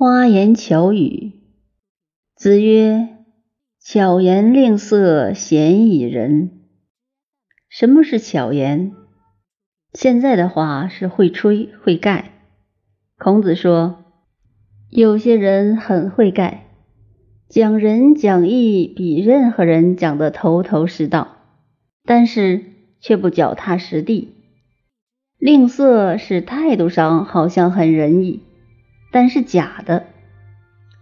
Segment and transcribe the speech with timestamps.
[0.00, 1.32] 花言巧语。
[2.36, 3.08] 子曰
[3.82, 6.60] ：“巧言令色，鲜矣仁。”
[7.68, 8.92] 什么是巧言？
[9.92, 12.30] 现在的话是会吹会盖。
[13.18, 14.04] 孔子说，
[14.88, 16.68] 有些人很会盖，
[17.48, 21.38] 讲仁讲义比任何人讲的头头是道，
[22.04, 22.62] 但是
[23.00, 24.32] 却不脚踏实地。
[25.38, 28.44] 吝啬是态度上好像很仁义。
[29.10, 30.06] 但是假的，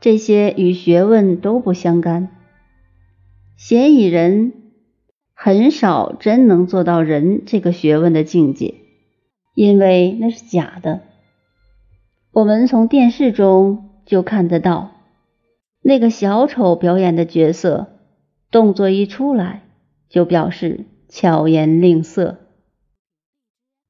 [0.00, 2.28] 这些与学问都不相干。
[3.56, 4.52] 嫌疑人，
[5.32, 8.74] 很少真能做到人这个学问的境界，
[9.54, 11.00] 因为那是假的。
[12.32, 14.90] 我们从电视中就看得到，
[15.80, 17.88] 那个小丑表演的角色，
[18.50, 19.62] 动作一出来，
[20.08, 22.40] 就表示巧言令色。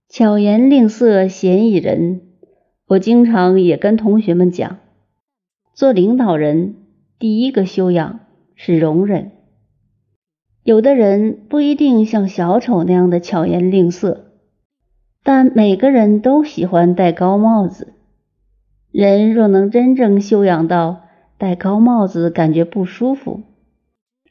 [0.09, 2.21] 巧言令色，嫌疑人。
[2.87, 4.79] 我经常也跟同学们讲，
[5.73, 6.75] 做领导人
[7.19, 8.21] 第一个修养
[8.55, 9.33] 是容忍。
[10.63, 14.33] 有的人不一定像小丑那样的巧言令色，
[15.23, 17.95] 但每个人都喜欢戴高帽子。
[18.91, 21.05] 人若能真正修养到
[21.39, 23.43] 戴高帽子感觉不舒服，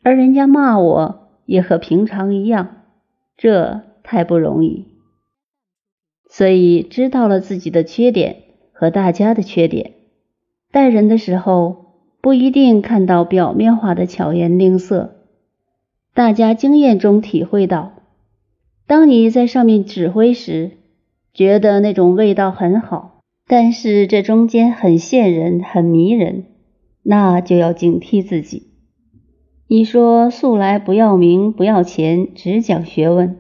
[0.04, 2.84] 而人家骂我也和平常一样，
[3.36, 4.86] 这太不容易。
[6.30, 8.43] 所以知道了自己的缺点。
[8.84, 9.94] 和大家的缺点，
[10.70, 11.86] 待人的时候
[12.20, 15.24] 不一定看到表面化的巧言令色。
[16.14, 17.94] 大家经验中体会到，
[18.86, 20.72] 当你在上面指挥时，
[21.34, 26.44] 觉得那种味道很好，但是这中间很陷人、很迷人，
[27.04, 28.64] 那就要警惕自己。
[29.70, 33.38] 你说素来不要名、不要钱，只讲学问，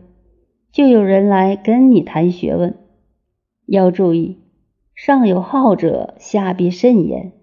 [0.71, 2.77] 就有人来跟你谈学问，
[3.65, 4.37] 要注意。
[4.95, 7.33] 上有好者，下必甚焉。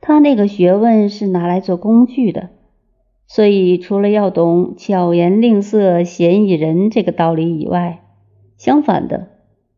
[0.00, 2.50] 他那个学问是拿来做工具的，
[3.26, 8.02] 所以除了要懂巧言令色、鲜矣仁这个道理以外，
[8.56, 9.28] 相反的，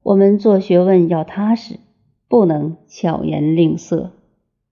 [0.03, 1.81] 我们做学问要踏实，
[2.29, 4.13] 不能巧言令色。